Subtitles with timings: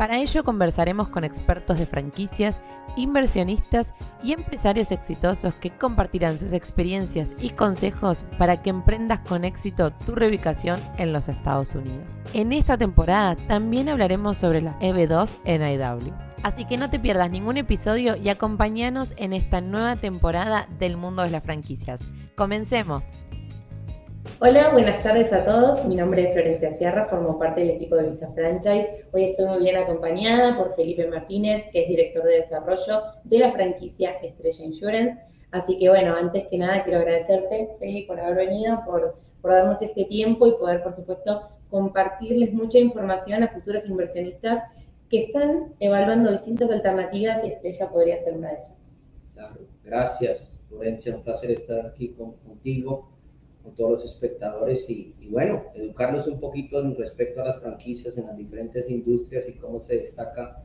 [0.00, 2.62] Para ello conversaremos con expertos de franquicias,
[2.96, 3.92] inversionistas
[4.22, 10.14] y empresarios exitosos que compartirán sus experiencias y consejos para que emprendas con éxito tu
[10.14, 12.18] reubicación en los Estados Unidos.
[12.32, 16.14] En esta temporada también hablaremos sobre la EB2 en IW.
[16.44, 21.24] Así que no te pierdas ningún episodio y acompáñanos en esta nueva temporada del mundo
[21.24, 22.00] de las franquicias.
[22.36, 23.26] Comencemos.
[24.42, 25.86] Hola, buenas tardes a todos.
[25.86, 29.06] Mi nombre es Florencia Sierra, formo parte del equipo de Visa Franchise.
[29.12, 33.52] Hoy estoy muy bien acompañada por Felipe Martínez, que es director de desarrollo de la
[33.52, 35.24] franquicia Estrella Insurance.
[35.52, 40.04] Así que bueno, antes que nada quiero agradecerte, Felipe, por haber venido, por, darnos este
[40.04, 44.62] tiempo y poder, por supuesto, compartirles mucha información a futuros inversionistas
[45.08, 49.00] que están evaluando distintas alternativas y Estrella podría ser una de ellas.
[49.32, 53.19] Claro, gracias, Florencia, un placer estar aquí contigo
[53.70, 58.36] con todos los espectadores y, bueno, educarlos un poquito respecto a las franquicias en las
[58.36, 60.62] diferentes industrias y cómo se destaca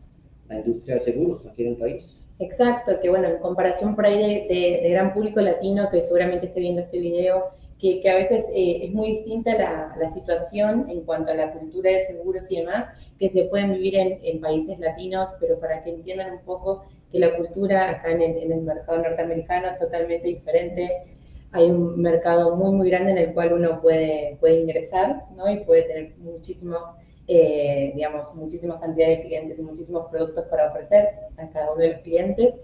[0.48, 2.18] la industria de seguros aquí en el país.
[2.40, 6.82] Exacto, que bueno, en comparación por ahí de, gran público latino que seguramente esté viendo
[6.82, 7.46] este video,
[7.80, 11.52] que, que a veces eh, es muy distinta la, la, situación en cuanto a la
[11.52, 15.84] cultura de seguros y demás, que se pueden vivir en, en países latinos, pero para
[15.84, 19.80] que entiendan un poco que la cultura acá en el, en el mercado norteamericano es
[19.80, 21.15] totalmente diferente
[21.56, 25.50] hay un mercado muy, muy grande en el cual uno puede, puede ingresar, ¿no?
[25.50, 26.82] Y puede tener muchísimos,
[27.28, 31.94] eh, digamos, muchísimas cantidades de clientes y muchísimos productos para ofrecer a cada uno de
[31.94, 32.60] los clientes.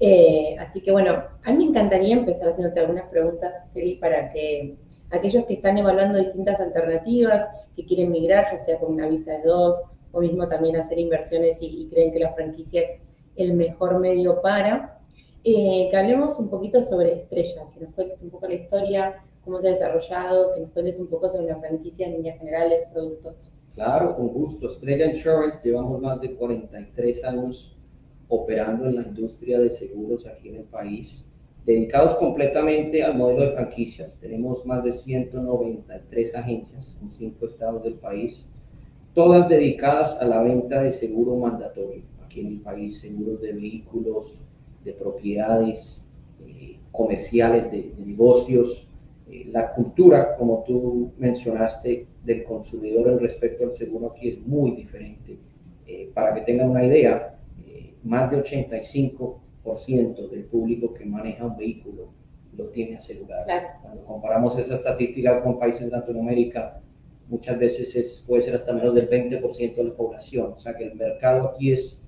[0.00, 4.74] Eh, así que bueno, a mí me encantaría empezar haciéndote algunas preguntas, Feli, para que
[5.10, 9.42] aquellos que están evaluando distintas alternativas, que quieren migrar, ya sea con una visa de
[9.42, 13.02] dos, o mismo también hacer inversiones y, y creen que la franquicia es
[13.36, 14.99] el mejor medio para,
[15.44, 19.60] eh, que hablemos un poquito sobre Estrella, que nos cuentes un poco la historia, cómo
[19.60, 23.52] se ha desarrollado, que nos cuentes un poco sobre la franquicia en líneas generales, productos.
[23.74, 24.66] Claro, con gusto.
[24.66, 27.76] Estrella Insurance, llevamos más de 43 años
[28.28, 31.24] operando en la industria de seguros aquí en el país,
[31.64, 34.18] dedicados completamente al modelo de franquicias.
[34.20, 38.46] Tenemos más de 193 agencias en cinco estados del país,
[39.14, 44.38] todas dedicadas a la venta de seguro mandatorio aquí en el país, seguros de vehículos,
[44.84, 46.04] de propiedades
[46.46, 48.86] eh, comerciales, de, negocios,
[49.30, 54.72] eh, la cultura, como tú mencionaste, del consumidor en respecto al seguro aquí es muy
[54.72, 55.38] diferente.
[55.86, 57.36] Eh, para que tengan una idea,
[58.02, 62.08] más de 85% del público que maneja un vehículo
[62.56, 63.46] lo tiene asegurado.
[63.82, 66.80] Cuando comparamos esa estadística con países de Latinoamérica,
[67.28, 70.52] muchas veces es, puede ser hasta menos del 20% de la población.
[70.52, 71.99] O sea que el mercado aquí es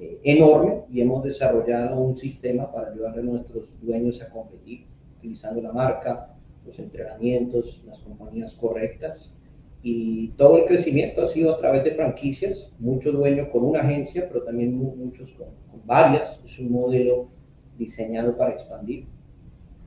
[0.00, 4.86] eh, enorme y hemos desarrollado un sistema para ayudar a nuestros dueños a competir,
[5.18, 9.34] utilizando la marca, los entrenamientos, las compañías correctas.
[9.82, 14.28] Y todo el crecimiento ha sido a través de franquicias, muchos dueños con una agencia,
[14.28, 15.48] pero también muchos con,
[15.84, 16.38] varias.
[16.44, 17.28] Es un modelo
[17.76, 19.06] diseñado para expandir.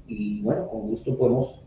[0.08, 1.64] Y bueno, con gusto podemos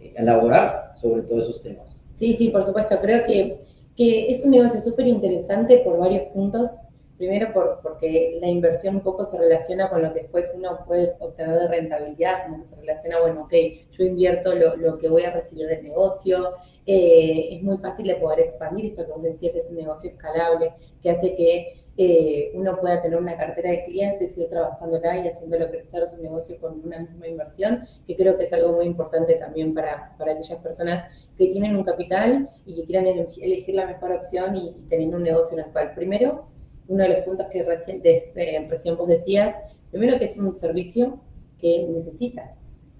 [0.00, 2.02] eh, elaborar sobre todos esos temas.
[2.14, 2.98] Sí, sí, por supuesto.
[3.00, 3.62] Creo que,
[3.96, 6.80] que es un negocio súper interesante por varios puntos.
[7.18, 11.16] Primero por, porque la inversión un poco se relaciona con lo que después uno puede
[11.18, 13.52] obtener de rentabilidad, como que se relaciona, bueno, ok,
[13.90, 16.54] yo invierto lo, que voy a recibir del negocio,
[16.86, 20.72] eh, es muy fácil de poder expandir, esto que vos decías es un negocio escalable
[21.02, 25.26] que hace que eh, uno pueda tener una cartera de clientes, ir trabajando acá y
[25.26, 29.34] haciéndolo crecer su negocio con una misma inversión, que creo que es algo muy importante
[29.34, 31.04] también para, para aquellas personas
[31.36, 35.24] que tienen un capital y que quieran elegir la mejor opción y, y teniendo un
[35.24, 36.46] negocio en el cual primero
[36.88, 39.56] uno de los puntos que recién, eh, recién vos decías,
[39.90, 41.20] primero que es un servicio
[41.60, 42.50] que necesitan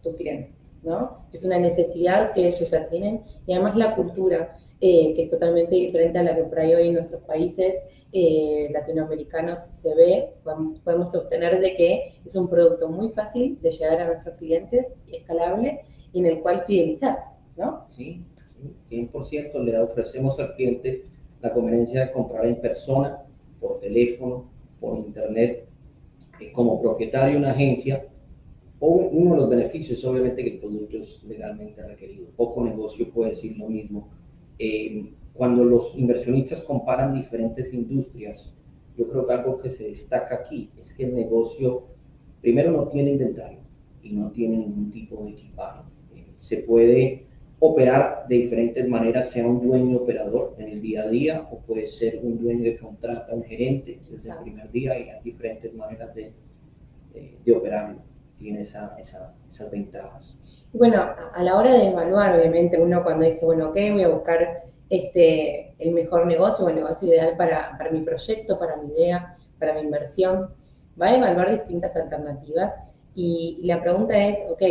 [0.03, 1.25] tus clientes, ¿no?
[1.33, 5.75] Es una necesidad que ellos ya tienen y además la cultura, eh, que es totalmente
[5.75, 7.75] diferente a la que por ahí hoy en nuestros países
[8.13, 10.31] eh, latinoamericanos se ve,
[10.85, 15.81] podemos, obtener de que es un producto muy fácil de llegar a nuestros clientes, escalable
[16.13, 17.19] y en el cual fidelizar,
[17.57, 17.85] ¿no?
[17.87, 18.25] Sí
[18.91, 21.05] 100% le ofrecemos al cliente
[21.41, 23.23] la conveniencia de comprar en persona,
[23.61, 24.51] por teléfono,
[24.81, 25.67] por internet,
[26.41, 28.07] eh, como propietario de una agencia,
[28.81, 32.27] o uno de los beneficios, obviamente, que el producto es legalmente requerido.
[32.37, 34.09] Poco negocio puede decir lo mismo.
[34.59, 38.55] Eh, cuando los inversionistas comparan diferentes industrias,
[38.97, 41.85] yo creo que algo que se destaca aquí es que el negocio,
[42.41, 43.61] primero, no tiene inventario
[44.03, 45.83] y no tiene ningún tipo de equipaje.
[46.15, 47.28] Eh, se puede
[47.61, 51.87] operar de diferentes maneras, sea un dueño operador en el día a día o puede
[51.87, 56.15] ser un dueño que contrata un gerente desde el primer día y hay diferentes maneras
[56.15, 56.33] de,
[57.45, 57.99] de, operarlo.
[58.39, 60.37] Tiene esa, esas ventajas.
[60.73, 61.03] Bueno,
[61.35, 65.75] a la hora de evaluar, obviamente, uno cuando dice, bueno, ok, voy a buscar este,
[65.79, 69.75] el mejor negocio o el negocio ideal para, para mi proyecto, para mi idea, para
[69.75, 70.51] mi inversión,
[71.01, 72.79] va a evaluar distintas alternativas
[73.15, 74.63] y la pregunta es, ok,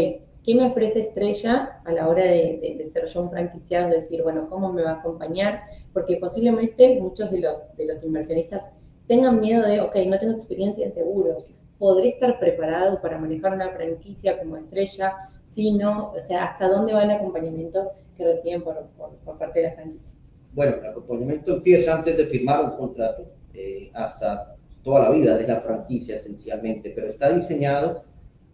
[0.47, 3.89] ¿qué me ofrece Estrella a la hora de, ser yo un franquiciado?
[3.89, 5.63] Decir, bueno, ¿cómo me va a acompañar?
[5.91, 8.71] Porque posiblemente muchos de los, de los inversionistas
[9.07, 13.71] tengan miedo de, ok, no tengo experiencia en seguros, ¿podré estar preparado para manejar una
[13.71, 15.15] franquicia como Estrella?
[15.45, 18.87] Si no, o sea, ¿hasta dónde va el acompañamiento que reciben por,
[19.25, 20.17] por, parte de la franquicia?
[20.53, 25.45] Bueno, el acompañamiento empieza antes de firmar un contrato, eh, hasta toda la vida de
[25.45, 28.03] la franquicia esencialmente, pero está diseñado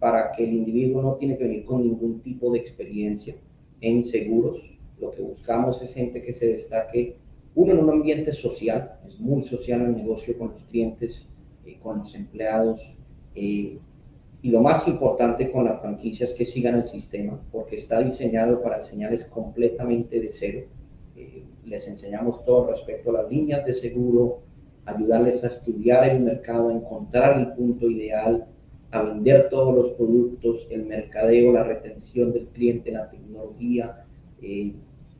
[0.03, 3.37] para que el individuo no tiene que venir con ningún tipo de experiencia
[3.79, 4.77] en seguros.
[4.99, 7.15] Lo que buscamos es gente que se destaque,
[7.55, 11.29] uno en un ambiente social, es muy social el negocio con los clientes,
[11.65, 12.81] eh, con los empleados,
[13.33, 13.79] eh,
[14.41, 18.61] y lo más importante con la franquicia es que sigan el sistema, porque está diseñado
[18.61, 20.67] para enseñarles completamente de cero.
[21.15, 24.41] Eh, les enseñamos todo respecto a las líneas de seguro,
[24.83, 28.49] ayudarles a estudiar el mercado, a encontrar el punto ideal,
[28.93, 34.05] a vender todos los productos, el mercadeo, la retención del cliente, la tecnología,
[34.41, 34.73] eh,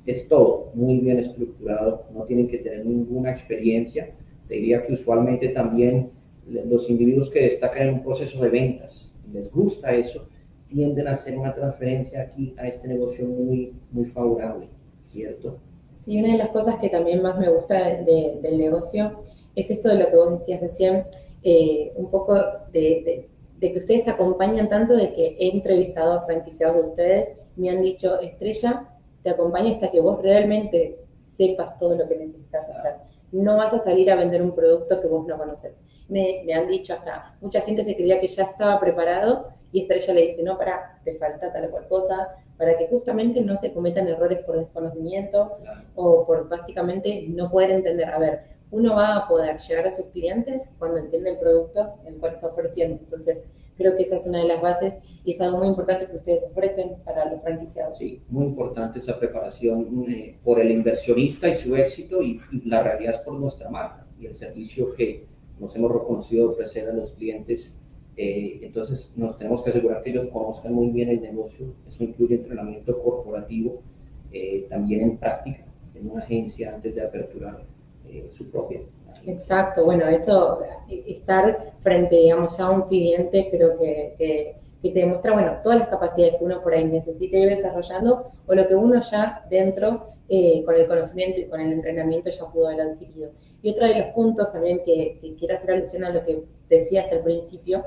[0.06, 4.14] es todo muy bien estructurado, no tienen que tener ninguna experiencia.
[4.48, 6.12] Te diría que usualmente también
[6.46, 10.28] los individuos que destacan en un proceso de ventas, les gusta eso,
[10.68, 14.68] tienden a hacer una transferencia aquí a este negocio muy, muy favorable,
[15.12, 15.58] ¿cierto?
[16.02, 19.20] Sí, una de las cosas que también más me gusta del negocio
[19.56, 21.06] es esto de lo que vos decías recién,
[21.44, 22.36] eh, un poco
[22.72, 23.30] de,
[23.64, 27.82] de que ustedes acompañan tanto de que he entrevistado a franquiciados de ustedes, me han
[27.82, 28.90] dicho, Estrella,
[29.24, 32.96] te acompaña hasta que vos realmente sepas todo lo que necesitas hacer.
[33.32, 35.82] No vas a salir a vender un producto que vos no conoces.
[36.10, 40.22] Me, han dicho hasta, mucha gente se creía que ya estaba preparado y Estrella le
[40.24, 44.10] dice, no, para, te falta tal o cual cosa, para que justamente no se cometan
[44.10, 45.58] errores por desconocimiento
[45.96, 48.10] o por básicamente no poder entender.
[48.10, 48.42] A ver,
[48.74, 52.48] uno va a poder llegar a sus clientes cuando entiende el producto el cual está
[52.48, 52.98] ofreciendo.
[53.04, 53.46] Entonces,
[53.78, 56.44] creo que esa es una de las bases y es algo muy importante que ustedes
[56.44, 58.00] ofrecen para los franquiciados.
[58.00, 63.12] Sí, muy importante esa preparación eh, por el inversionista y su éxito y, la realidad
[63.12, 65.28] es por nuestra marca y el servicio que
[65.60, 67.78] nos hemos reconocido ofrecer a los clientes.
[68.18, 71.76] Eh, entonces, nos tenemos que asegurar que ellos conozcan muy bien el negocio.
[71.88, 73.84] Eso incluye entrenamiento corporativo,
[74.32, 77.64] eh, también en práctica, en una agencia antes de aperturar
[78.14, 78.82] eh, su propia.
[79.26, 85.32] Exacto, bueno, eso, estar frente, digamos, ya a un cliente, creo que, que, te demuestra,
[85.32, 89.02] bueno, todas las capacidades que uno por ahí necesita ir desarrollando o lo que uno
[89.02, 93.32] ya dentro, eh, con el conocimiento y con el entrenamiento, ya pudo haber adquirido.
[93.62, 97.24] Y otro de los puntos también que, quiero hacer alusión a lo que decías al
[97.24, 97.86] principio,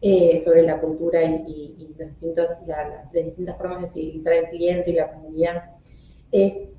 [0.00, 5.12] eh, sobre la cultura y, distintos, las distintas formas de fidelizar al cliente y la
[5.12, 5.64] comunidad,
[6.32, 6.70] es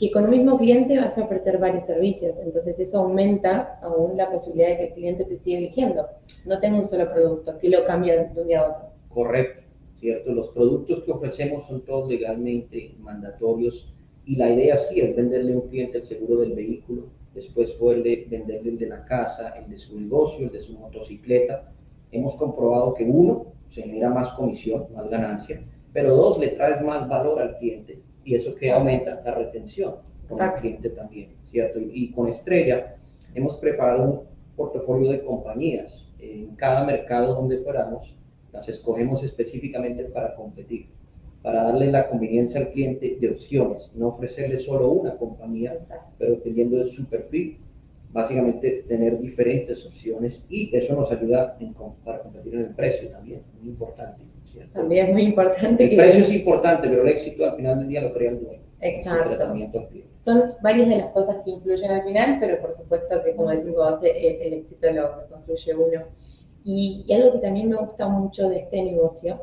[0.00, 4.30] que con un mismo cliente vas a ofrecer varios servicios, entonces eso aumenta aún la
[4.30, 6.06] posibilidad de que el cliente te siga eligiendo.
[6.46, 8.88] No tengo un solo producto, que lo cambia de un día a otro.
[9.10, 9.62] Correcto,
[9.98, 10.32] ¿cierto?
[10.32, 13.92] Los productos que ofrecemos son todos legalmente mandatorios
[14.24, 18.24] y la idea sí es venderle a un cliente el seguro del vehículo, después poderle
[18.30, 21.74] venderle el de la casa, el de su negocio, el de su motocicleta.
[22.10, 27.06] Hemos comprobado que uno, se genera más comisión, más ganancia, pero dos, le traes más
[27.06, 29.96] valor al cliente y eso que aumenta la retención
[30.28, 31.80] con el cliente también, ¿cierto?
[31.80, 32.96] Y, con Estrella
[33.34, 34.20] hemos preparado un
[34.56, 38.14] portafolio de compañías en cada mercado donde operamos,
[38.52, 40.86] las escogemos específicamente para competir,
[41.42, 45.78] para darle la conveniencia al cliente de opciones, no ofrecerle solo una compañía,
[46.18, 47.58] pero dependiendo de su perfil,
[48.12, 51.56] básicamente tener diferentes opciones y eso nos ayuda
[52.04, 54.22] para competir en el precio también, muy importante.
[54.72, 55.84] También es muy importante.
[55.84, 58.60] El precio es importante, pero el éxito al final del día lo crea el dueño.
[58.80, 59.36] Exacto.
[60.18, 64.02] Son varias de las cosas que influyen al final, pero por supuesto que, como decimos,
[64.02, 66.04] el, el éxito lo, construye uno.
[66.64, 69.40] Y, algo que también me gusta mucho de este negocio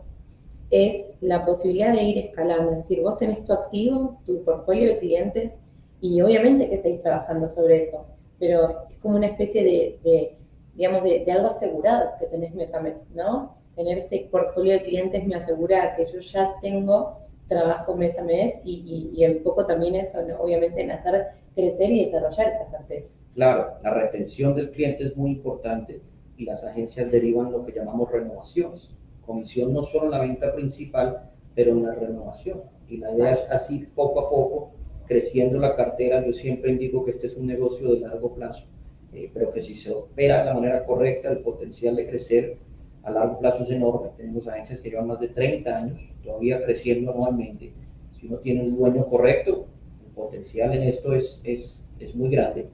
[0.70, 2.72] es la posibilidad de ir escalando.
[2.72, 5.62] Es decir, vos tenés tu activo, tu portfolio de clientes,
[6.02, 8.06] y obviamente que seguís trabajando sobre eso,
[8.40, 10.38] pero es como una especie de, de
[10.76, 13.57] digamos, de, de, algo asegurado que tenés mes a mes, ¿no?
[13.78, 18.56] Tener este portfolio de clientes me asegura que yo ya tengo trabajo mes a mes
[18.66, 23.06] y, y, el foco también es obviamente en hacer crecer y desarrollar esa cartera.
[23.36, 26.02] Claro, la retención del cliente es muy importante
[26.38, 28.90] y las agencias derivan lo que llamamos renovaciones.
[29.26, 32.64] Comisión no solo en la venta principal, pero en la renovación.
[32.90, 34.72] Y la idea es así, poco a poco,
[35.06, 36.26] creciendo la cartera.
[36.26, 38.66] Yo siempre indico que este es un negocio de largo plazo,
[39.14, 42.58] eh, pero que si se opera de la manera correcta, el potencial de crecer
[43.04, 44.10] a largo plazo es enorme.
[44.18, 47.74] Tenemos agencias que llevan más de 30 años, todavía creciendo anualmente.
[48.20, 49.68] Si uno tiene un dueño correcto,
[50.06, 52.70] el potencial en esto es, es, es muy grande.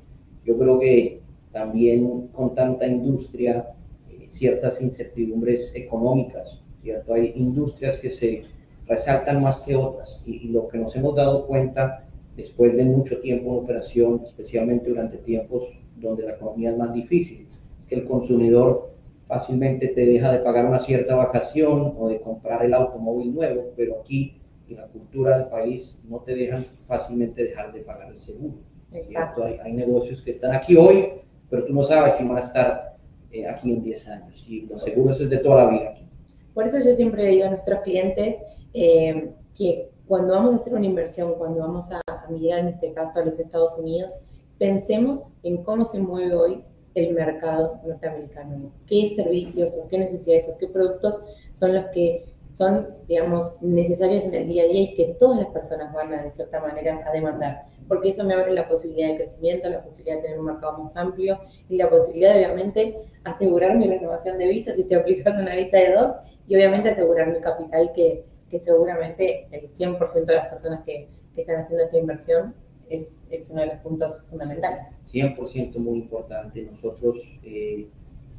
[0.46, 1.22] Yo creo que
[1.53, 3.70] también con tanta industria,
[4.10, 7.13] eh, ciertas incertidumbres económicas, ¿cierto?
[7.13, 8.44] Hay industrias que se
[8.88, 13.51] resaltan más que otras y, lo que nos hemos dado cuenta después de mucho tiempo
[13.51, 17.48] en operación, especialmente durante tiempos donde la economía es más difícil,
[17.82, 18.92] es que el consumidor
[19.27, 24.00] fácilmente te deja de pagar una cierta vacación o de comprar el automóvil nuevo, pero
[24.00, 28.56] aquí en la cultura del país no te dejan fácilmente dejar de pagar el seguro.
[28.92, 29.44] Exacto.
[29.44, 32.96] Hay, hay, negocios que están aquí hoy, pero tú no sabes si van a estar
[33.32, 36.08] eh, aquí en 10 años y los seguros es de toda la vida aquí.
[36.53, 38.36] Por eso yo siempre digo a nuestros clientes
[38.74, 42.94] eh, que cuando vamos a hacer una inversión, cuando vamos a, a mirar en este
[42.94, 44.12] caso a los Estados Unidos,
[44.60, 46.63] pensemos en cómo se mueve hoy
[46.95, 51.21] el mercado norteamericano, qué servicios o qué necesidades o qué productos
[51.53, 55.47] son los que son, digamos, necesarios en el día a día y que todas las
[55.47, 57.65] personas van a, de cierta manera, a demandar.
[57.88, 60.95] Porque eso me abre la posibilidad de crecimiento, la posibilidad de tener un mercado más
[60.95, 65.55] amplio y la posibilidad de, obviamente, asegurar mi renovación de visa si estoy aplicando una
[65.55, 66.12] visa de dos
[66.47, 71.41] y, obviamente, asegurar mi capital que, que seguramente el 100% de las personas que, que
[71.41, 72.53] están haciendo esta inversión
[72.89, 74.87] es, es, uno de los puntos fundamentales.
[75.05, 76.63] 100% muy importante.
[76.63, 77.87] Nosotros, eh,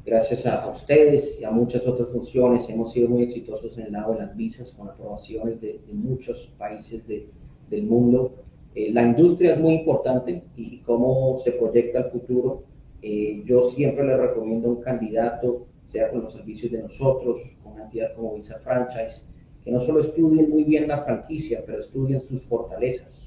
[0.05, 4.13] gracias a, ustedes y a muchas otras funciones, hemos sido muy exitosos en el lado
[4.13, 7.27] de las visas con aprobaciones de, muchos países de,
[7.69, 8.35] del mundo.
[8.75, 12.63] Eh, la industria es muy importante y, cómo se proyecta el futuro.
[13.01, 17.73] Eh, yo siempre le recomiendo a un candidato, sea con los servicios de nosotros, con
[17.73, 19.23] una entidad como Visa Franchise,
[19.63, 23.24] que no solo estudien muy bien la franquicia, pero estudien sus fortalezas,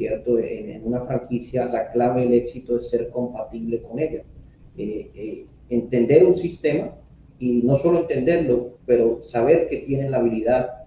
[0.00, 0.38] ¿cierto?
[0.38, 4.22] En, una franquicia la clave del éxito es ser compatible con ella.
[4.78, 6.94] Eh, eh, entender un sistema
[7.38, 10.86] y no solo entenderlo, pero saber que tienen la habilidad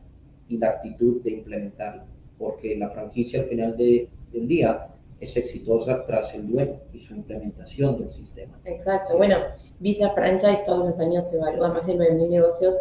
[0.49, 2.03] y la actitud de implementarlo,
[2.39, 4.09] porque la franquicia al final del
[4.47, 4.87] día
[5.19, 8.59] es exitosa tras el dueño y su implementación del sistema.
[8.65, 9.37] Exacto, bueno,
[9.79, 12.75] Visa Franchise todos los años evalúa más de 9.000 negocios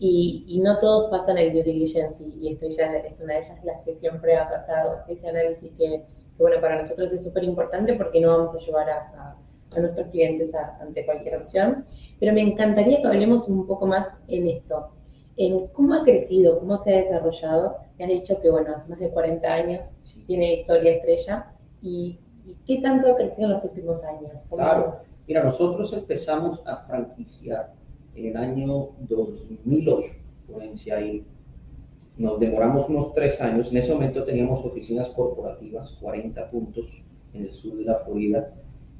[0.00, 3.82] y, no todos pasan el due diligence y, esto ya es una de ellas las
[3.84, 6.04] que siempre ha pasado, ese análisis que,
[6.38, 9.36] bueno, para nosotros es súper importante porque no vamos a llevar a,
[9.76, 11.84] nuestros clientes ante cualquier opción.
[12.18, 14.88] Pero me encantaría que hablemos un poco más en esto,
[15.36, 17.76] en cómo ha crecido, cómo se ha desarrollado.
[17.98, 19.92] Me has dicho que, bueno, hace más de 40 años
[20.26, 21.52] tiene historia estrella
[21.82, 22.18] y,
[22.66, 24.46] qué tanto ha crecido en los últimos años.
[24.48, 27.77] Claro, mira, nosotros empezamos a franquiciar
[28.14, 30.08] el año 2008,
[30.46, 31.24] Florencia, y
[32.18, 33.70] nos demoramos unos tres años.
[33.70, 36.86] En ese momento teníamos oficinas corporativas, 40 puntos
[37.32, 38.52] en el sur de la Florida.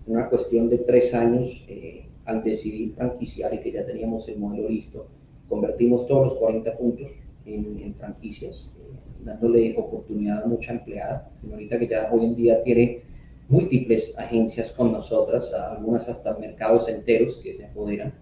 [0.06, 4.68] Una cuestión de tres años eh, al decidir franquiciar y que ya teníamos el modelo
[4.68, 5.08] listo,
[5.48, 7.10] convertimos todos los 40 puntos
[7.44, 11.30] en, franquicias, eh, dándole oportunidad a mucha empleada.
[11.32, 13.02] Señorita que ya hoy en día tiene
[13.48, 18.12] múltiples agencias con nosotras, algunas hasta mercados enteros que se apoderan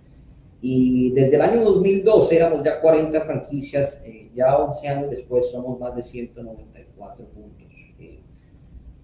[0.60, 5.78] y desde el año 2012 éramos ya 40 franquicias, eh, ya 11 años después somos
[5.78, 7.66] más de 194 puntos.
[7.98, 8.20] Eh,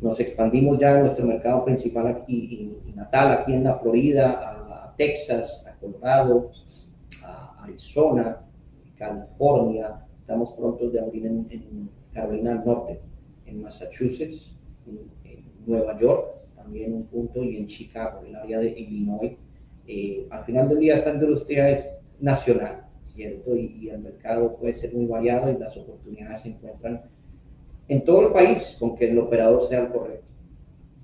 [0.00, 4.94] nos expandimos ya en nuestro mercado principal aquí, y, natal, aquí en la Florida, a,
[4.96, 6.50] Texas, a Colorado,
[7.24, 8.42] a Arizona,
[8.96, 10.04] California.
[10.20, 13.00] Estamos prontos de abrir en, Carolina del Norte,
[13.46, 14.54] en Massachusetts,
[14.86, 19.32] en, en Nueva York, también un punto, y en Chicago, en el área de Illinois
[19.86, 23.54] eh, al final del día esta industria es nacional, ¿cierto?
[23.56, 27.02] Y, el mercado puede ser muy variado y las oportunidades se encuentran
[27.88, 30.26] en todo el país con que el operador sea el correcto,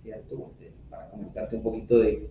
[0.03, 0.53] ¿cierto?
[0.89, 2.31] Para comentarte un poquito de,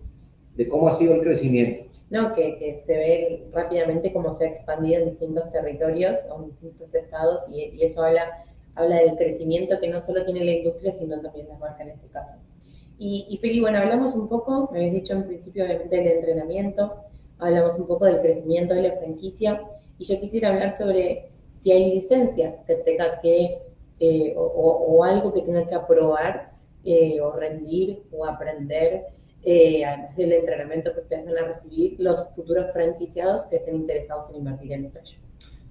[0.56, 1.88] de cómo ha sido el crecimiento.
[2.10, 6.94] No, que, se ve rápidamente cómo se ha expandido en distintos territorios o en distintos
[6.94, 11.48] estados y, eso habla, habla del crecimiento que no solo tiene la industria, sino también
[11.48, 12.38] la marca en este caso.
[12.98, 16.94] Y, y Feli, bueno, hablamos un poco, me habías dicho en principio del entrenamiento,
[17.38, 19.62] hablamos un poco del crecimiento de la franquicia,
[19.98, 23.58] y yo quisiera hablar sobre si hay licencias que tenga que,
[24.00, 26.52] eh, o, algo que tenga que aprobar,
[26.84, 29.06] eh, o rendir, o aprender,
[29.42, 34.30] eh, además del entrenamiento que ustedes van a recibir, los futuros franquiciados que estén interesados
[34.30, 35.00] en invertir en esto.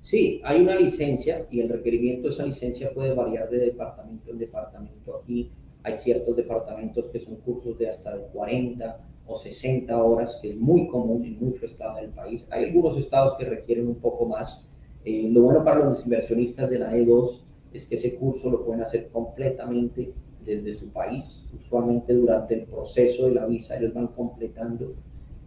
[0.01, 4.39] Sí, hay una licencia y el requerimiento de esa licencia puede variar de departamento en
[4.39, 5.21] departamento.
[5.21, 5.51] Aquí
[5.87, 10.57] hay ciertos departamentos que son cursos de hasta de 40 o 60 horas, que es
[10.57, 12.45] muy común en muchos estados del país.
[12.51, 14.65] Hay algunos estados que requieren un poco más.
[15.05, 17.41] Eh, lo bueno para los inversionistas de la E2
[17.71, 20.13] es que ese curso lo pueden hacer completamente
[20.45, 21.45] desde su país.
[21.55, 24.93] Usualmente durante el proceso de la visa ellos van completando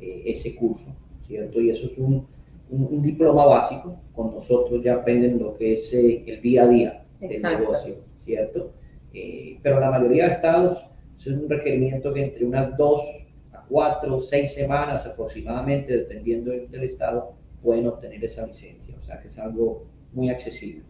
[0.00, 0.88] eh, ese curso,
[1.26, 1.61] ¿cierto?
[1.61, 2.26] Y eso es un,
[2.70, 4.00] un, diploma básico.
[4.14, 8.73] Con nosotros ya aprenden lo que es eh, el día a día del negocio, ¿cierto?
[9.12, 10.85] Eh, pero la mayoría de estados
[11.19, 13.02] es un requerimiento que entre unas dos
[13.52, 18.97] a cuatro, seis semanas aproximadamente, dependiendo del estado, pueden obtener esa licencia.
[19.00, 20.83] O sea que es algo muy accesible.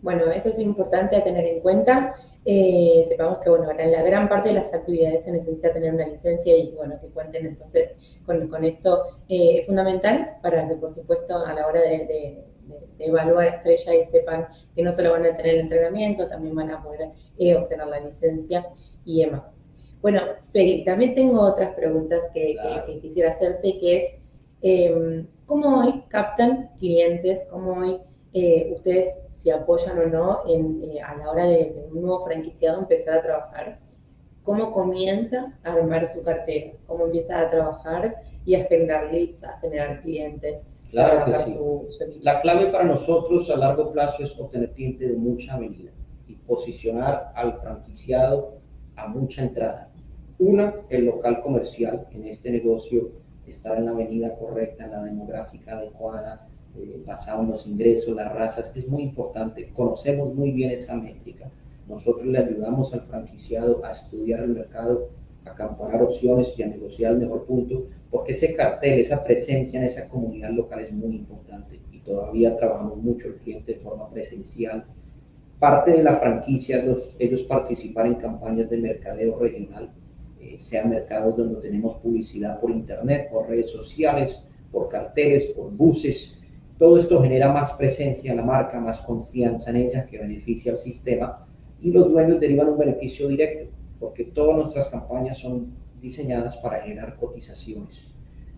[0.00, 2.14] Bueno, eso es importante a tener en cuenta.
[2.44, 6.06] Eh, sepamos que bueno, en la gran parte de las actividades se necesita tener una
[6.06, 7.94] licencia y bueno, que cuenten entonces
[8.24, 12.42] con, con esto eh, es fundamental para que por supuesto a la hora de,
[12.98, 16.82] evaluar estrella y sepan que no solo van a tener el entrenamiento, también van a
[16.82, 18.66] poder eh, obtener la licencia
[19.04, 19.70] y demás.
[20.00, 20.20] Bueno,
[20.52, 22.56] Feli, también tengo otras preguntas que,
[22.86, 27.44] que quisiera hacerte, que es, ¿cómo hoy captan clientes?
[27.50, 28.00] ¿Cómo hoy
[28.34, 32.80] eh, ustedes si apoyan o no en, eh, a la hora de, un nuevo franquiciado
[32.80, 33.78] empezar a trabajar,
[34.42, 39.58] cómo comienza a armar su cartera, cómo empieza a trabajar y a generar leads, a
[39.60, 40.66] generar clientes.
[40.90, 41.58] Claro que sí.
[42.22, 45.90] la clave para nosotros a largo plazo es obtener clientes de mucha medida
[46.26, 48.58] y posicionar al franquiciado
[48.96, 49.90] a mucha entrada.
[50.38, 53.10] Una, el local comercial en este negocio,
[53.46, 58.32] estar en la avenida correcta, en la demográfica adecuada, eh, basado en los ingresos, las
[58.32, 59.70] razas, es muy importante.
[59.74, 61.50] Conocemos muy bien esa métrica.
[61.86, 65.10] Nosotros le ayudamos al franquiciado a estudiar el mercado,
[65.44, 69.86] a comparar opciones y a negociar el mejor punto, porque ese cartel, esa presencia en
[69.86, 74.86] esa comunidad local es muy importante y todavía trabajamos mucho el cliente de forma presencial.
[75.58, 79.92] Parte de la franquicia, los, ellos participar en campañas de mercadeo regional,
[80.40, 86.38] eh, sean mercados donde tenemos publicidad por internet, por redes sociales, por carteles, por buses,
[86.78, 90.78] todo esto genera más presencia en la marca, más confianza en ella que beneficia al
[90.78, 91.44] sistema
[91.80, 97.16] y los dueños derivan un beneficio directo porque todas nuestras campañas son diseñadas para generar
[97.16, 98.02] cotizaciones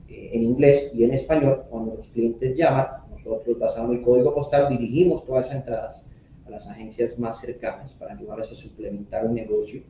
[0.09, 1.65] eh, en inglés y en español.
[1.71, 6.05] Cuando los clientes llaman, nosotros basado en el código postal dirigimos todas esas entradas
[6.47, 9.83] a las agencias más cercanas para ayudarles a suplementar el negocio.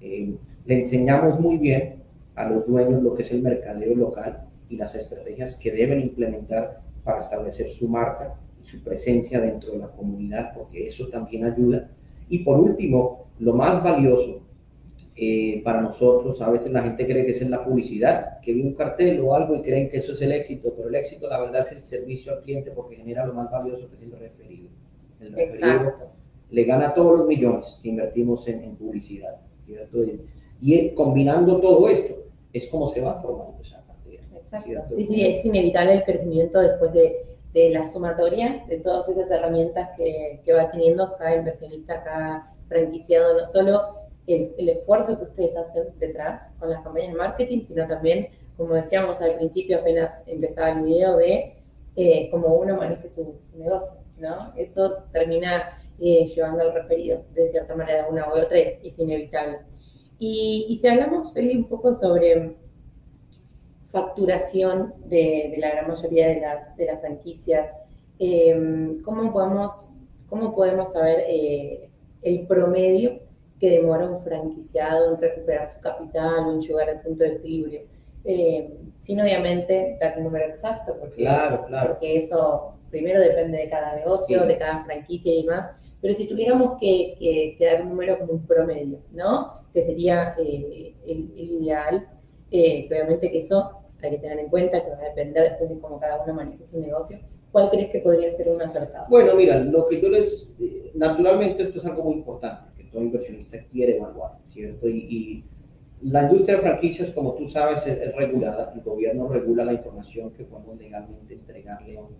[0.00, 0.34] Eh,
[0.66, 2.02] le enseñamos muy bien
[2.34, 6.82] a los dueños lo que es el mercadeo local y las estrategias que deben implementar
[7.04, 11.90] para establecer su marca y su presencia dentro de la comunidad, porque eso también ayuda.
[12.28, 14.42] Y por último, lo más valioso
[15.20, 18.62] eh, para nosotros, a veces la gente cree que es en la publicidad, que ve
[18.62, 21.40] un cartel o algo y creen que eso es el éxito, pero el éxito la
[21.40, 24.68] verdad es el servicio al cliente porque genera lo más valioso que es el referido.
[25.20, 25.92] El referido
[26.50, 29.40] le gana todos los millones que invertimos en, publicidad.
[29.66, 32.14] Y, y, combinando todo esto,
[32.52, 33.82] es como se va formando esa
[34.36, 34.94] Exacto.
[34.94, 39.90] Sí, sí, es inevitable el crecimiento después de, de la sumatoria de todas esas herramientas
[39.96, 43.97] que, que, va teniendo cada inversionista, cada franquiciado, no solo
[44.28, 49.20] el, esfuerzo que ustedes hacen detrás con las campañas de marketing, sino también, como decíamos
[49.20, 51.54] al principio, apenas empezaba el video, de
[51.96, 54.52] eh, cómo uno maneja su, negocio, ¿no?
[54.56, 59.60] Eso termina eh, llevando al referido, de cierta manera, una u otra, es, inevitable.
[60.18, 62.56] Y, si hablamos, Feli, un poco sobre
[63.90, 67.74] facturación de, la gran mayoría de las, de las franquicias.
[68.18, 69.88] Em, ¿cómo, podemos,
[70.28, 71.88] ¿Cómo podemos saber eh,
[72.22, 73.27] el promedio
[73.60, 77.80] que demora un franquiciado en recuperar su capital o en llegar al punto de equilibrio?
[78.24, 81.92] Eh, sin obviamente dar un número exacto, porque, claro, claro.
[81.92, 86.78] porque eso primero depende de cada negocio, de cada franquicia y demás, pero si tuviéramos
[86.80, 89.52] que, dar un número como un promedio, ¿no?
[89.72, 92.08] Que sería eh, el, el, ideal,
[92.50, 95.78] eh, obviamente que eso hay que tener en cuenta que va a depender después de
[95.80, 97.18] cómo cada uno maneje su negocio.
[97.50, 99.06] ¿Cuál crees que podría ser un acertado?
[99.08, 100.52] Bueno, mira, lo que yo les...
[100.60, 104.88] Eh, naturalmente esto es algo muy importante, que todo inversionista quiere evaluar, ¿cierto?
[104.88, 105.44] Y,
[106.00, 108.72] la industria de franquicias, como tú sabes, es, regulada.
[108.72, 112.14] El gobierno regula la información que podemos legalmente entregarle a un,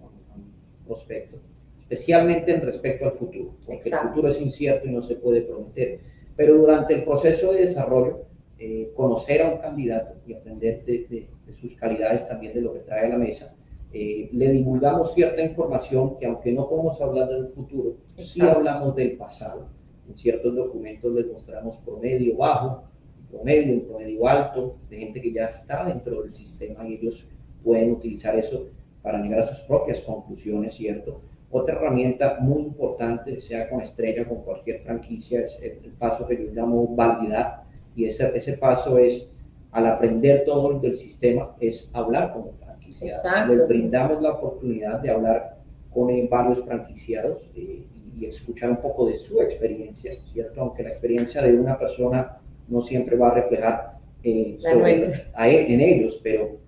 [0.85, 1.37] prospecto,
[1.79, 6.01] especialmente en respecto al futuro, porque el futuro es incierto y no se puede prometer.
[6.35, 8.25] Pero durante el proceso de desarrollo,
[8.61, 11.29] eh, conocer a un candidato y aprender de,
[11.61, 13.55] sus calidades también de lo que trae a la mesa.
[13.93, 19.17] Eh, le divulgamos cierta información que aunque no podemos hablar del futuro, sí hablamos del
[19.17, 19.69] pasado.
[20.09, 22.85] En ciertos documentos les mostramos promedio bajo,
[23.31, 27.27] promedio, promedio alto, de gente que ya está dentro del sistema y ellos
[27.63, 28.67] pueden utilizar eso
[29.03, 31.21] para llegar a sus propias conclusiones, ¿cierto?
[31.51, 36.53] Otra herramienta muy importante, sea con estrella, con cualquier franquicia, es el paso que yo
[36.53, 39.31] llamo validar y ese, ese paso es,
[39.73, 43.47] al aprender todo del sistema, es hablar con el franquiciado.
[43.53, 45.59] Les brindamos la oportunidad de hablar
[45.91, 47.83] con varios franquiciados eh,
[48.19, 50.61] y escuchar un poco de su experiencia, ¿cierto?
[50.61, 56.59] Aunque la experiencia de una persona no siempre va a reflejar eh, en ellos, pero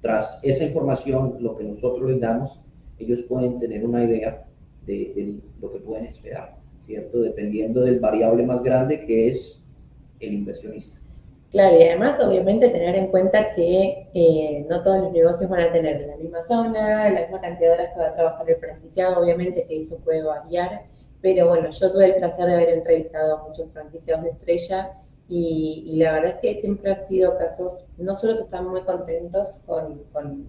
[0.00, 2.60] tras esa información, lo que nosotros les damos,
[2.98, 4.46] ellos pueden tener una idea
[4.86, 7.20] de, de lo que pueden esperar, ¿cierto?
[7.20, 9.62] Dependiendo del variable más grande que es
[10.20, 10.99] el inversionista.
[11.50, 15.72] Claro, y además obviamente tener en cuenta que eh, no todos los negocios van a
[15.72, 19.20] tener la misma zona, la misma cantidad de horas que va a trabajar el franquiciado,
[19.20, 20.82] obviamente que eso puede variar,
[21.20, 24.92] pero bueno, yo tuve el placer de haber entrevistado a muchos franquiciados de estrella
[25.28, 29.62] y, la verdad es que siempre han sido casos, no solo que están muy contentos
[29.66, 30.48] con, con,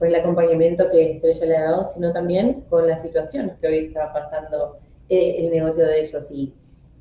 [0.00, 4.12] el acompañamiento que Estrella le ha dado, sino también con la situación que hoy está
[4.12, 4.78] pasando
[5.08, 6.30] eh, el negocio de ellos.
[6.30, 6.52] Y,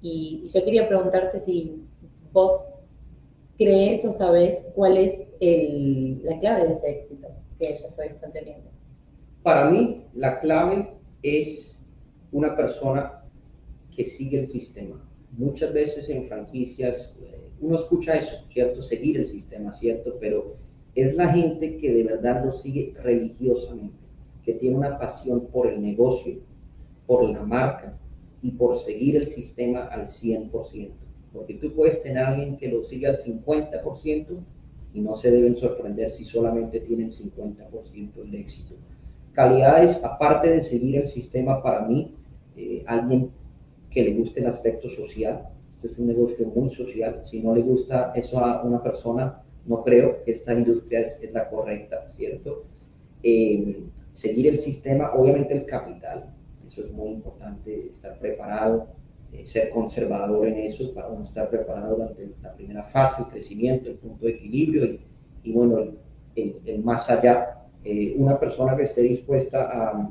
[0.01, 1.84] y yo quería preguntarte si
[2.32, 2.67] vos
[3.63, 7.28] crees o sabes cuál es la clave de ese éxito
[7.60, 8.69] que ellos hoy están teniendo?
[9.43, 11.80] Para mí, la clave es
[12.32, 13.23] una persona
[13.95, 15.04] que sigue el sistema.
[15.38, 18.82] Muchas veces en franquicias eh, uno escucha eso, ¿cierto?
[18.82, 20.17] Seguir el sistema, ¿cierto?
[20.19, 20.56] Pero
[20.95, 23.97] es la gente que de verdad lo sigue religiosamente,
[24.43, 26.39] que tiene una pasión por el negocio,
[27.08, 27.97] por la marca
[28.41, 31.03] y por seguir el sistema al 100%
[31.34, 34.39] porque tú puedes tener alguien que lo siga al 50%
[34.93, 38.76] y no se deben sorprender si solamente tienen 50% el éxito.
[39.34, 42.13] Calidades, aparte de seguir el sistema, para mí,
[42.56, 43.32] eh, alguien
[43.89, 45.50] que le guste el aspecto social.
[45.72, 47.22] Este es un negocio muy social.
[47.24, 51.50] Si no le gusta eso a una persona, no creo que esta industria es, la
[51.50, 52.65] correcta, ¿cierto?
[53.24, 56.32] Eh, seguir el sistema, obviamente el capital,
[56.65, 58.88] eso es muy importante, estar preparado,
[59.34, 63.89] eh, ser conservador en eso para uno estar preparado durante la primera fase, el crecimiento,
[63.89, 65.00] el punto de equilibrio
[65.43, 65.80] y, bueno,
[66.36, 67.60] el, más allá.
[67.84, 70.10] Eh, una persona que esté dispuesta a,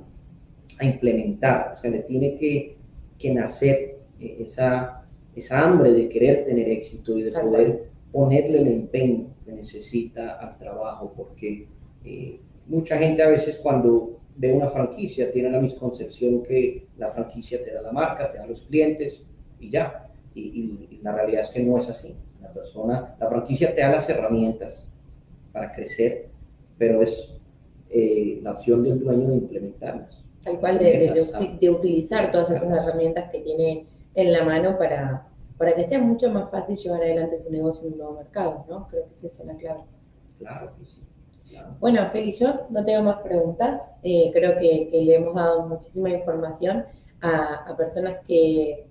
[0.78, 2.76] a, implementar, o sea, le tiene que,
[3.16, 8.68] que nacer eh, esa, esa hambre de querer tener éxito y de poder ponerle el
[8.68, 11.66] empeño que necesita al trabajo, porque
[12.66, 17.72] mucha gente a veces cuando ve una franquicia, tiene la misconcepción que la franquicia te
[17.72, 19.22] da la marca, te da los clientes
[19.60, 20.08] y ya.
[20.34, 22.14] Y, la realidad es que no es así.
[22.40, 24.88] La persona, la franquicia te da las herramientas
[25.52, 26.28] para crecer,
[26.78, 27.34] pero es
[27.90, 30.24] eh, la opción del dueño de implementarlas.
[30.42, 31.28] Tal cual, de,
[31.60, 36.30] de, utilizar todas esas herramientas que tiene en la mano para, para que sea mucho
[36.30, 38.88] más fácil llevar adelante su negocio en un nuevo mercado, ¿no?
[38.88, 39.82] Creo que esa es la clave.
[40.38, 41.02] Claro que sí.
[41.80, 43.88] Bueno, Feli, yo no tengo más preguntas.
[44.02, 46.84] Eh, creo que, le hemos dado muchísima información
[47.20, 48.86] a, personas que,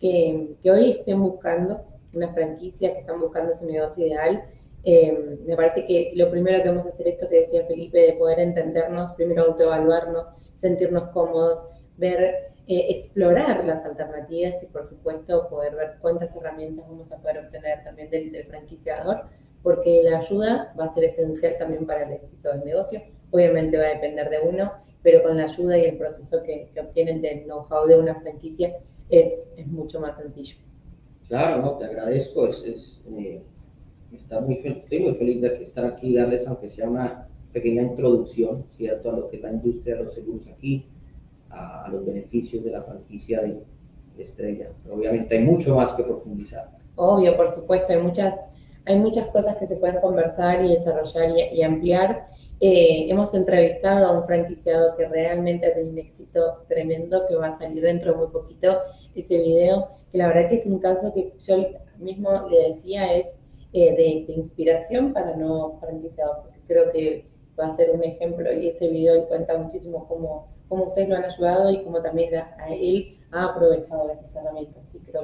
[0.00, 4.44] que, hoy estén buscando una franquicia, que están buscando su negocio ideal.
[4.84, 8.12] Eh, me parece que lo primero que vamos a hacer, esto que decía Felipe, de
[8.14, 15.74] poder entendernos, primero autoevaluarnos, sentirnos cómodos, ver, eh, explorar las alternativas y por supuesto poder
[15.74, 19.24] ver cuántas herramientas vamos a poder obtener también del, del franquiciador
[19.62, 23.02] porque la ayuda va a ser esencial también para el éxito del negocio.
[23.30, 27.20] Obviamente va a depender de uno, pero con la ayuda y el proceso que, obtienen
[27.20, 28.76] del know-how de una franquicia
[29.08, 30.56] es, es, mucho más sencillo.
[31.28, 32.46] Claro, no, te agradezco.
[32.46, 33.42] Es, eh,
[34.12, 38.64] está muy estoy muy feliz de estar aquí y darles, aunque sea una pequeña introducción,
[38.70, 40.86] ¿cierto?, a lo que es la industria de los seguros aquí,
[41.50, 43.62] a, los beneficios de la franquicia de,
[44.16, 44.70] de Estrella.
[44.82, 46.70] Pero obviamente hay mucho más que profundizar.
[46.96, 48.34] Obvio, por supuesto, hay muchas
[48.86, 52.26] hay muchas cosas que se pueden conversar y desarrollar y, ampliar.
[52.60, 57.48] Eh, hemos entrevistado a un franquiciado que realmente ha tenido un éxito tremendo, que va
[57.48, 58.78] a salir dentro de muy poquito
[59.14, 61.56] ese video, que la verdad que es un caso que yo
[61.98, 63.38] mismo le decía es
[63.72, 67.26] eh, de, inspiración para nuevos franquiciados, porque creo que
[67.58, 71.24] va a ser un ejemplo y ese video cuenta muchísimo cómo, cómo ustedes lo han
[71.24, 74.82] ayudado y cómo también a, él ha aprovechado esas herramientas.
[74.94, 75.22] Y creo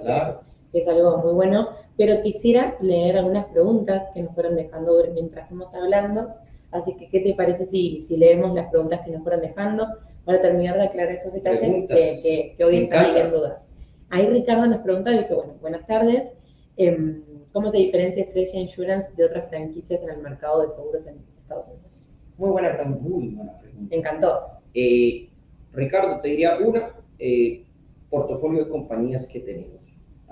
[0.72, 5.44] que es algo muy bueno pero quisiera leer algunas preguntas que nos fueron dejando mientras
[5.44, 6.34] estamos hablando.
[6.70, 9.86] Así que, ¿qué te parece si, si leemos las preguntas que nos fueron dejando
[10.24, 13.68] para terminar de aclarar esos detalles que, que, hoy están en dudas?
[14.08, 16.32] Ahí Ricardo nos pregunta, dice, bueno, buenas tardes.
[16.76, 21.16] Em, ¿Cómo se diferencia Estrella Insurance de otras franquicias en el mercado de seguros en
[21.42, 22.08] Estados Unidos?
[22.38, 23.00] Muy buena pregunta.
[23.02, 23.86] Muy buena pregunta.
[23.90, 24.40] Me encantó.
[24.72, 25.28] Eh,
[25.72, 27.64] Ricardo, te diría una, eh,
[28.08, 29.81] portafolio de compañías que tenemos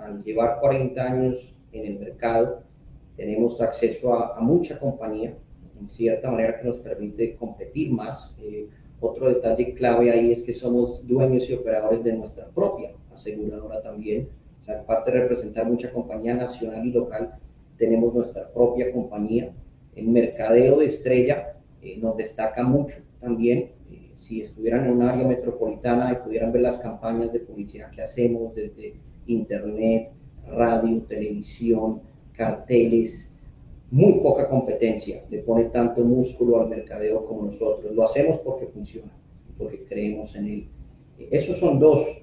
[0.01, 2.63] al llevar 40 años en el mercado,
[3.17, 5.37] tenemos acceso a, mucha compañía,
[5.79, 8.35] en cierta manera que nos permite competir más.
[8.39, 8.69] Eh,
[9.01, 14.29] otro detalle clave ahí es que somos dueños y operadores de nuestra propia aseguradora también.
[14.61, 17.35] O sea, aparte de representar mucha compañía nacional y local,
[17.79, 19.53] tenemos nuestra propia compañía.
[19.97, 23.73] El mercadeo de estrella eh, nos destaca mucho también.
[23.91, 28.03] Eh, si estuvieran en un área metropolitana y pudieran ver las campañas de publicidad que
[28.03, 28.95] hacemos desde
[29.27, 30.11] internet,
[30.47, 32.01] radio, televisión,
[32.33, 33.31] carteles,
[33.91, 37.93] muy poca competencia le pone tanto músculo al mercadeo como nosotros.
[37.95, 39.13] Lo hacemos porque funciona,
[39.59, 40.69] porque creemos en él.
[41.31, 42.23] Esos son dos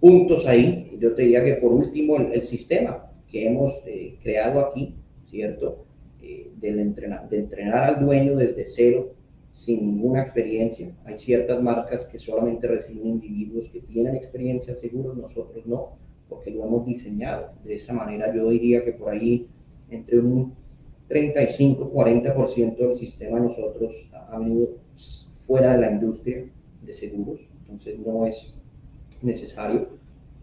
[0.00, 0.96] puntos ahí.
[0.98, 5.84] Yo te diría que por último el, sistema que hemos eh, creado aquí, ¿cierto?
[6.20, 9.14] Eh, del entrenar, de entrenar al dueño desde cero,
[9.52, 10.94] sin ninguna experiencia.
[11.04, 15.96] Hay ciertas marcas que solamente reciben individuos que tienen experiencia seguros, nosotros no,
[16.30, 17.50] porque lo hemos diseñado.
[17.64, 19.48] De esa manera yo diría que por ahí
[19.90, 20.54] entre un
[21.10, 24.68] 35-40% del sistema nosotros ha venido
[25.32, 26.44] fuera de la industria
[26.82, 28.54] de seguros, entonces no es
[29.22, 29.88] necesario.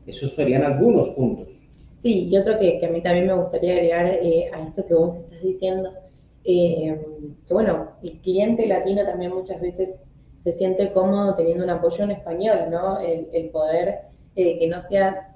[0.05, 1.67] Esos serían algunos puntos.
[1.97, 5.17] Sí, y otro que, a mí también me gustaría agregar eh, a esto que vos
[5.17, 5.91] estás diciendo,
[6.43, 6.99] eh,
[7.47, 10.03] que bueno, el cliente latino también muchas veces
[10.37, 12.99] se siente cómodo teniendo un apoyo en español, ¿no?
[12.99, 13.99] El, poder
[14.35, 15.26] eh, que no sea,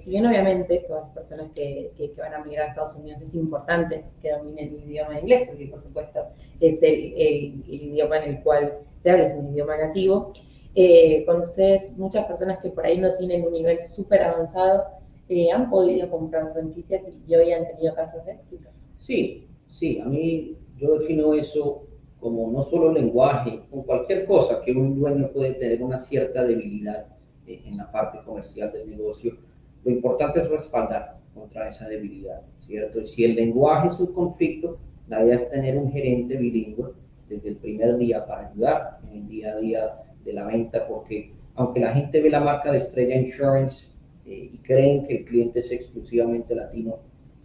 [0.00, 4.04] si bien obviamente todas las personas que, van a migrar a Estados Unidos es importante
[4.20, 6.26] que dominen el idioma inglés, porque por supuesto
[6.58, 10.32] es el, el idioma en el cual se habla, es un idioma nativo,
[10.74, 14.84] eh, con ustedes muchas personas que por ahí no tienen un nivel súper avanzado
[15.28, 18.68] eh, han podido comprar franquicias y hoy han tenido casos de éxito.
[18.96, 21.86] Sí, sí, a mí yo defino eso
[22.20, 27.06] como no solo lenguaje, o cualquier cosa que un dueño puede tener una cierta debilidad
[27.46, 29.38] eh, en la parte comercial del negocio,
[29.84, 33.06] lo importante es respaldar contra esa debilidad, ¿cierto?
[33.06, 36.92] Si el lenguaje es un conflicto, la idea es tener un gerente bilingüe
[37.28, 41.32] desde el primer día para ayudar en el día a día de la venta, porque
[41.54, 43.88] aunque la gente ve la marca de Estrella Insurance
[44.26, 46.98] eh, y creen que el cliente es exclusivamente latino,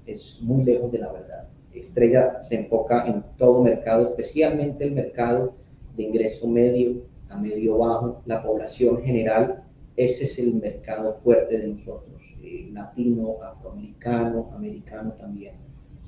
[0.06, 1.48] es muy lejos de la verdad.
[1.74, 5.56] Estrella se enfoca en todo mercado, especialmente el mercado
[5.98, 9.65] de ingreso medio a medio bajo, la población general,
[9.98, 15.56] ese es el mercado fuerte de nosotros, eh, latino, afroamericano, americano también,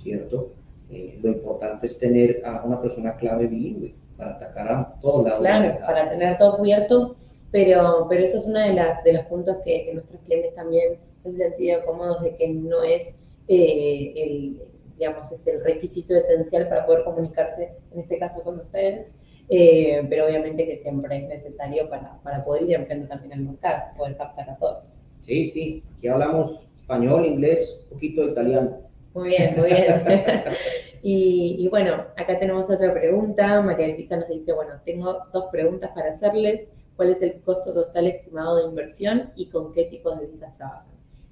[0.01, 0.53] ¿cierto?
[0.89, 5.39] Eh, lo importante es tener a una persona clave bilingüe para atacar a todos lados.
[5.41, 7.15] Claro, para tener todo cubierto,
[7.51, 11.29] pero, pero eso es uno de, las, de los puntos que, nuestros clientes también se
[11.29, 14.61] han sentido cómodos de que no es eh, el,
[14.97, 19.07] digamos, es el requisito esencial para poder comunicarse, en este caso con ustedes,
[19.49, 23.83] eh, pero obviamente que siempre es necesario para, para poder ir ampliando también el mercado,
[23.97, 24.99] poder captar a todos.
[25.19, 28.77] Sí, sí, aquí hablamos español, inglés, un poquito de italiano.
[29.13, 30.03] Muy bien, muy bien.
[31.09, 33.61] Y, bueno, acá tenemos otra pregunta.
[33.61, 36.69] María Elvisa nos dice, bueno, tengo dos preguntas para hacerles.
[36.95, 40.87] ¿Cuál es el costo total estimado de inversión y con qué tipos de visas trabajan?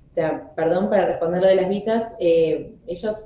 [0.08, 3.26] O sea, perdón, para responder lo de las visas, eh, ellos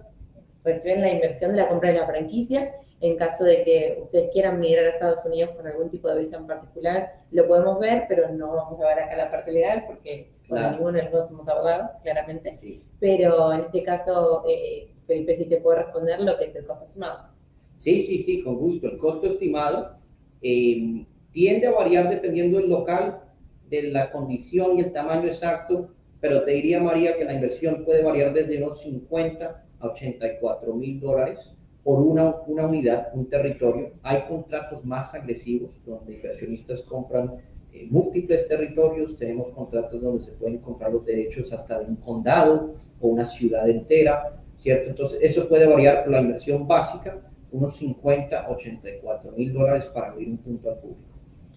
[0.63, 2.73] reciben la inversión de la compra de la franquicia.
[3.01, 6.37] En caso de que ustedes quieran migrar a Estados Unidos con algún tipo de visa
[6.37, 10.31] en particular, lo podemos ver, pero no vamos a ver acá la parte legal porque
[10.49, 12.51] ninguno de los dos somos abogados, claramente.
[12.99, 16.85] Pero en este caso, eh, Felipe, si te puedo responder lo que es el costo
[16.85, 17.29] estimado.
[17.77, 18.87] Sí, sí, sí, con gusto.
[18.87, 19.95] El costo estimado
[20.41, 23.21] eh, tiende a variar dependiendo del local,
[23.69, 28.03] de la condición y el tamaño exacto, pero te diría, María, que la inversión puede
[28.03, 33.93] variar desde unos 50 a 84 mil dólares por una, una unidad, un territorio.
[34.03, 37.37] Hay contratos más agresivos donde inversionistas compran
[37.71, 42.75] eh, múltiples territorios, tenemos contratos donde se pueden comprar los derechos hasta de un condado
[42.99, 44.39] o una ciudad entera.
[44.59, 44.89] ¿cierto?
[44.89, 47.19] Entonces, eso puede variar por la inversión básica,
[47.51, 51.01] unos 50, 84 mil dólares para abrir un punto al público.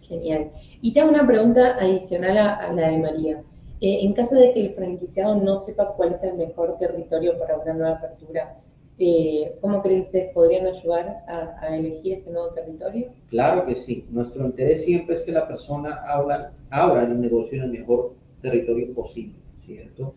[0.02, 0.50] Genial.
[0.80, 3.42] Y te hago una pregunta adicional a, la de María.
[3.80, 7.58] Eh, en caso de que el franquiciado no sepa cuál es el mejor territorio para
[7.58, 8.56] una nueva apertura,
[8.98, 13.12] eh, ¿cómo creen ustedes podrían ayudar a, elegir este nuevo territorio?
[13.28, 14.06] Claro que sí.
[14.10, 18.92] Nuestro interés siempre es que la persona abra, abra el negocio en el mejor territorio
[18.94, 20.14] posible, ¿cierto?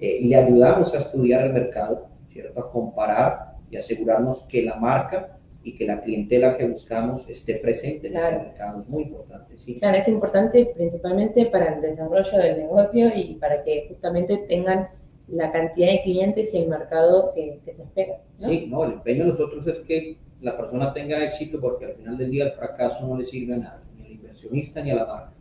[0.00, 2.60] Eh, le ayudamos a estudiar el mercado, ¿cierto?
[2.60, 8.08] A comparar y asegurarnos que la marca y que la clientela que buscamos esté presente
[8.08, 8.82] en ese mercado.
[8.82, 9.78] Es muy importante, sí.
[9.80, 14.88] Claro, es importante principalmente para el desarrollo del negocio y para que justamente tengan
[15.28, 18.18] la cantidad de clientes y el mercado que, se espera.
[18.38, 22.18] Sí, no, el empeño de nosotros es que la persona tenga éxito porque al final
[22.18, 25.06] del día el fracaso no le sirve a nadie, ni al inversionista ni a la
[25.06, 25.32] marca.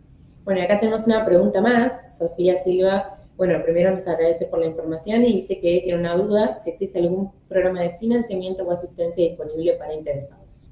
[0.44, 2.18] Bueno, acá tenemos una pregunta más.
[2.18, 6.60] Sofía Silva bueno, primero nos agradece por la información y dice que tiene una duda
[6.62, 10.68] si existe algún programa de financiamiento o asistencia disponible para interesados.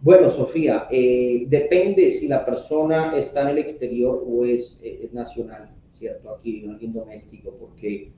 [0.00, 5.68] Bueno, Sofía, eh, depende si la persona está en el exterior o es, eh, nacional,
[5.98, 6.30] ¿cierto?
[6.30, 8.12] Aquí, alguien doméstico, porque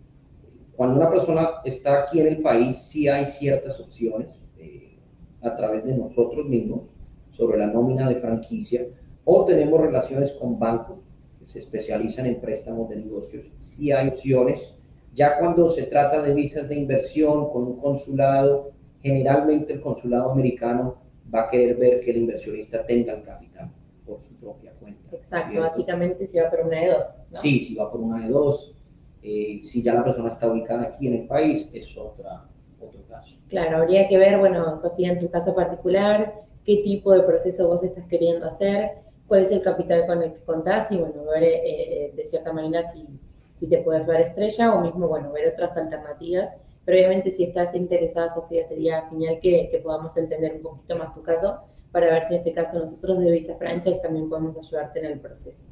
[0.77, 4.99] cuando una persona está aquí en el país, sí hay ciertas opciones eh,
[5.43, 6.89] a través de nosotros mismos
[7.31, 8.87] sobre la nómina de franquicia,
[9.25, 10.99] o tenemos relaciones con bancos
[11.39, 13.47] que se especializan en préstamos de negocios.
[13.59, 14.75] Si hay opciones,
[15.15, 20.97] ya cuando se trata de visas de inversión con un consulado, generalmente el consulado americano
[21.33, 23.71] va a querer ver que el inversionista tenga el capital
[24.11, 25.17] por su propia cuenta.
[25.17, 27.23] Exacto, básicamente si va por una de dos.
[27.35, 28.75] Sí, si va por una de dos.
[29.23, 32.49] Eh, si ya la persona está ubicada aquí en el país, es otra,
[32.81, 33.37] otro caso.
[33.49, 37.85] Claro, habría que ver, bueno, Sofía, en tu caso particular, qué tipo de proceso vos
[37.85, 38.93] estás queriendo hacer,
[39.29, 42.53] cuál es el capital con el que contás y, bueno, ver eh, eh, de cierta
[42.53, 43.07] manera si,
[43.53, 46.57] si te puedes ver estrella o mismo, bueno, ver otras alternativas.
[46.85, 51.15] Pero obviamente si estás interesada, Sofía, sería genial que, que podamos entender un poquito más
[51.15, 51.61] tu caso
[51.93, 55.21] para ver si en este caso nosotros de Visa Franchise también podemos ayudarte en el
[55.21, 55.69] proceso.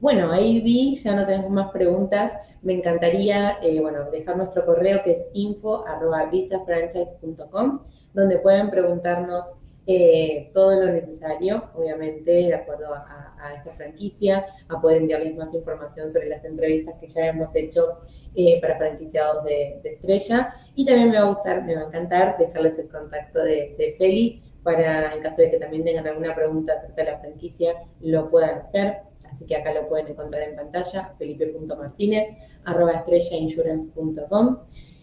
[0.00, 2.32] Bueno, ahí vi, ya no tenemos más preguntas.
[2.62, 7.80] Me encantaría, eh, bueno, dejar nuestro correo que es info.visafranchise.com,
[8.14, 9.54] donde pueden preguntarnos
[9.88, 13.24] eh, todo lo necesario, obviamente, de acuerdo a,
[13.56, 17.98] esta franquicia, a poder enviarles más información sobre las entrevistas que ya hemos hecho
[18.34, 20.52] eh, para franquiciados de, Estrella.
[20.76, 23.94] Y también me va a gustar, me va a encantar dejarles el contacto de, de
[23.98, 28.28] Feli para, en caso de que también tengan alguna pregunta acerca de la franquicia, lo
[28.28, 28.98] puedan hacer.
[29.32, 32.28] Así que acá lo pueden encontrar en pantalla, felipe.martínez,
[32.66, 34.58] arroba estrellainsurance.com.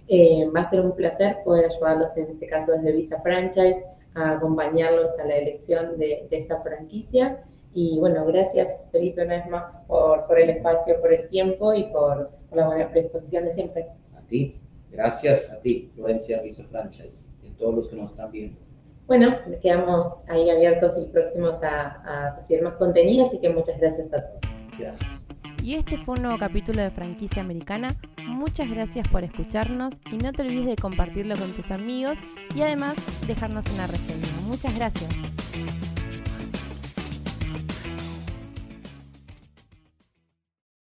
[0.08, 4.34] Eh, va a ser un placer poder ayudarlos en este caso desde Visa Franchise, a
[4.34, 7.44] acompañarlos a la elección de, esta franquicia.
[7.74, 11.86] Y bueno, gracias Felipe una vez más por, por el espacio, por el tiempo y
[11.92, 13.88] por, la buena predisposición de siempre.
[14.16, 18.32] A ti, gracias a ti, Florencia Visa Franchise, y a todos los que nos están
[18.32, 18.65] viendo.
[19.08, 24.22] Bueno, quedamos ahí abiertos y próximos a, recibir más contenido, así que muchas gracias a
[24.22, 24.40] todos.
[24.80, 25.10] Gracias.
[25.64, 27.90] Y este fue un nuevo capítulo de Franquicia Americana.
[28.28, 32.20] Muchas gracias por escucharnos y no te olvides de compartirlo con tus amigos
[32.54, 34.28] y además dejarnos una reseña.
[34.48, 35.45] Muchas gracias.